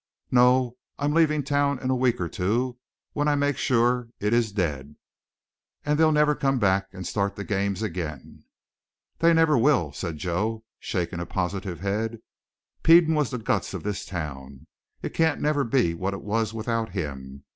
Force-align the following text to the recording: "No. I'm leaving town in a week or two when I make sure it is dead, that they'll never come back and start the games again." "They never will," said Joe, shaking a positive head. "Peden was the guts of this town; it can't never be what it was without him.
"No. 0.31 0.77
I'm 0.97 1.13
leaving 1.13 1.43
town 1.43 1.77
in 1.77 1.91
a 1.91 1.95
week 1.95 2.19
or 2.19 2.27
two 2.27 2.79
when 3.13 3.27
I 3.27 3.35
make 3.35 3.55
sure 3.55 4.09
it 4.19 4.33
is 4.33 4.51
dead, 4.51 4.95
that 5.83 5.93
they'll 5.95 6.11
never 6.11 6.33
come 6.33 6.57
back 6.57 6.87
and 6.91 7.05
start 7.05 7.35
the 7.35 7.43
games 7.43 7.83
again." 7.83 8.43
"They 9.19 9.31
never 9.31 9.59
will," 9.59 9.91
said 9.93 10.17
Joe, 10.17 10.63
shaking 10.79 11.19
a 11.19 11.27
positive 11.27 11.81
head. 11.81 12.17
"Peden 12.81 13.13
was 13.13 13.29
the 13.29 13.37
guts 13.37 13.75
of 13.75 13.83
this 13.83 14.03
town; 14.03 14.65
it 15.03 15.13
can't 15.13 15.39
never 15.39 15.63
be 15.63 15.93
what 15.93 16.15
it 16.15 16.23
was 16.23 16.51
without 16.51 16.93
him. 16.93 17.43